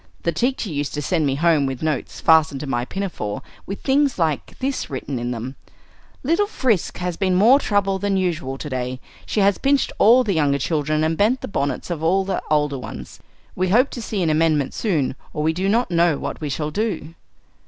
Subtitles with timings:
[0.23, 4.17] The teacher used to send me home with notes fastened to my pinafore with things
[4.17, 5.55] like this written in them:
[6.23, 8.99] 'Little Frisk has been more troublesome than usual to day.
[9.27, 12.79] She has pinched all the younger children, and bent the bonnets of all the older
[12.79, 13.19] ones.
[13.55, 16.71] We hope to see an amendment soon, or we do not know what we shall
[16.71, 17.13] do.'"